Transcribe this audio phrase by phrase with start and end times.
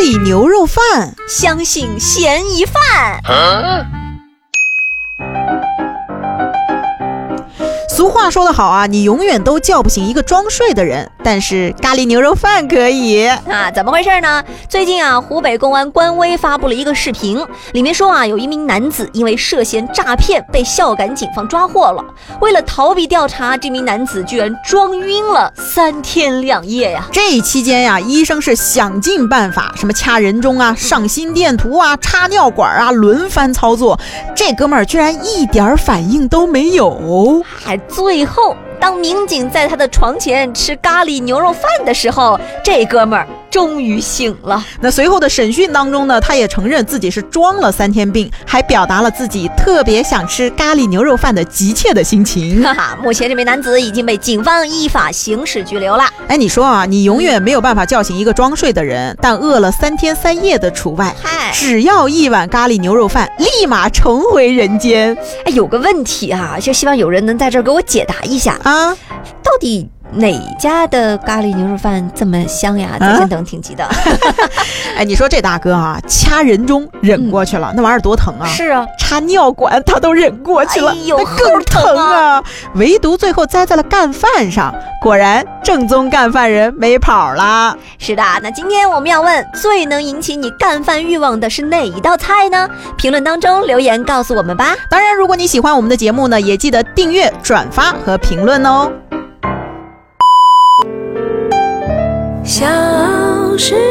[0.00, 3.20] 喱牛肉饭，相信嫌疑犯。
[7.90, 13.70] 俗话说得好啊，你永远都叫不醒一个装睡的人，但是咖喱牛肉饭可以啊？
[13.74, 14.42] 怎么回事呢？
[14.68, 22.02] 最近啊，湖北公安官微发布了一个视频，里面说啊，有一名男子因为涉嫌诈骗被孝感警方抓获了。
[22.40, 27.06] 为了逃避调查，这名男子居然装晕了三天两夜呀！
[27.12, 33.98] 这期间呀，医生是想尽办法，什么掐人中啊、上心电图啊、插尿管啊，轮番操作，
[34.34, 37.76] 这哥们儿居然一点反应都没有，还。
[37.88, 43.26] 最后，当民警在他的床前吃咖喱牛肉饭的时候，这哥们儿。
[43.50, 44.64] 终于醒了。
[44.80, 52.62] 那随后的审讯当中呢，他也承认自己是装了三天病，还表达了自己特别想吃咖喱牛肉饭的急切的心情。
[52.64, 56.04] 哈哈，目前这名男子已经被警方依法刑事拘留了。
[56.28, 61.14] 哎，你说啊，你永远没有办法叫醒一个装睡的人，但饿了三天三夜的除外。
[61.20, 65.16] 嗨，只要一碗咖喱牛肉饭，立马重回人间。
[65.44, 68.94] 哎，有个问题啊，就希望有人能在这儿给我解答一下啊，
[69.42, 69.88] 到底。
[70.12, 72.96] 哪家的咖喱牛肉饭这么香呀？
[72.98, 73.84] 在线等挺急的。
[74.96, 78.46] 哎，你说这大哥啊，掐人中忍过去了，那玩意儿多疼啊！
[78.46, 82.42] 是啊，插尿管他都忍过去了，那更疼啊！
[82.74, 87.76] 唯独最后栽在了干饭上，果然正宗干饭人没跑了。
[87.98, 92.68] 是的，那今天我们要问，最能引起你干饭欲望的是哪一道菜呢？
[92.96, 94.76] 评论当中留言告诉我们吧。
[94.90, 98.90] 当然，如果你喜欢我们的节目呢，也记得订阅、转发和评论哦。
[103.60, 103.89] 是